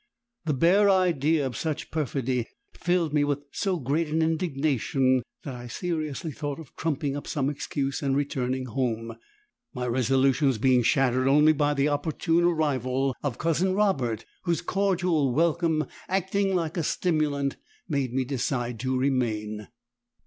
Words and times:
The 0.45 0.55
bare 0.55 0.89
idea 0.89 1.45
of 1.45 1.55
such 1.55 1.91
perfidy 1.91 2.47
filled 2.73 3.13
me 3.13 3.23
with 3.23 3.43
so 3.51 3.77
great 3.77 4.07
an 4.07 4.23
indignation 4.23 5.21
that 5.43 5.53
I 5.53 5.67
seriously 5.67 6.31
thought 6.31 6.59
of 6.59 6.75
trumping 6.75 7.15
up 7.15 7.27
some 7.27 7.51
excuse 7.51 8.01
and 8.01 8.15
returning 8.15 8.65
home; 8.65 9.13
my 9.75 9.85
resolutions 9.85 10.57
being 10.57 10.81
shattered 10.81 11.27
only 11.27 11.53
by 11.53 11.75
the 11.75 11.89
opportune 11.89 12.45
arrival 12.45 13.15
of 13.21 13.37
Cousin 13.37 13.75
Robert, 13.75 14.25
whose 14.45 14.63
cordial 14.63 15.35
welcome 15.35 15.85
acting 16.09 16.55
like 16.55 16.77
a 16.77 16.83
stimulant 16.83 17.57
made 17.87 18.11
me 18.11 18.25
decide 18.25 18.79
to 18.79 18.97
remain. 18.97 19.67